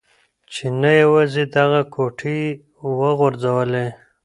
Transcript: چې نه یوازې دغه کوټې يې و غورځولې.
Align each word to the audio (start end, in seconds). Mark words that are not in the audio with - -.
چې 0.51 0.65
نه 0.81 0.91
یوازې 1.01 1.43
دغه 1.55 1.81
کوټې 1.93 2.35
يې 2.43 2.51
و 2.97 2.99
غورځولې. 3.19 3.87